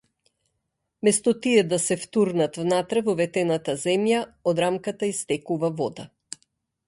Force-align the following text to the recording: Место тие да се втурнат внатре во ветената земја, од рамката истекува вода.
Место 1.07 1.33
тие 1.43 1.61
да 1.73 1.77
се 1.83 1.97
втурнат 2.05 2.57
внатре 2.61 3.03
во 3.09 3.15
ветената 3.19 3.75
земја, 3.83 4.21
од 4.53 4.61
рамката 4.65 5.11
истекува 5.13 5.69
вода. 5.83 6.07